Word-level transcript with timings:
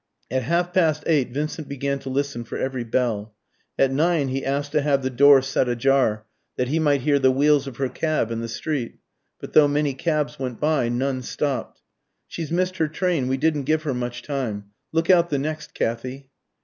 At 0.31 0.41
half 0.41 0.73
past 0.73 1.03
eight 1.05 1.29
Vincent 1.29 1.67
began 1.69 1.99
to 1.99 2.09
listen 2.09 2.43
for 2.43 2.57
every 2.57 2.83
bell. 2.83 3.35
At 3.77 3.91
nine 3.91 4.29
he 4.29 4.43
asked 4.43 4.71
to 4.71 4.81
have 4.81 5.03
the 5.03 5.11
door 5.11 5.43
set 5.43 5.69
ajar, 5.69 6.25
that 6.57 6.69
he 6.69 6.79
might 6.79 7.01
hear 7.01 7.19
the 7.19 7.29
wheels 7.29 7.67
of 7.67 7.77
her 7.77 7.87
cab 7.87 8.31
in 8.31 8.39
the 8.41 8.47
street. 8.47 8.97
But 9.39 9.53
though 9.53 9.67
many 9.67 9.93
cabs 9.93 10.39
went 10.39 10.59
by, 10.59 10.89
none 10.89 11.21
stopped. 11.21 11.81
"She's 12.27 12.49
missed 12.51 12.77
her 12.77 12.87
train. 12.87 13.27
We 13.27 13.37
didn't 13.37 13.65
give 13.65 13.83
her 13.83 13.93
much 13.93 14.23
time. 14.23 14.71
Look 14.91 15.11
out 15.11 15.29
the 15.29 15.37
next, 15.37 15.75
Kathy." 15.75 16.31